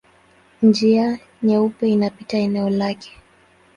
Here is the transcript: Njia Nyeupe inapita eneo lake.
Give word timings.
Njia 0.61 1.19
Nyeupe 1.43 1.89
inapita 1.89 2.37
eneo 2.37 2.69
lake. 2.69 3.11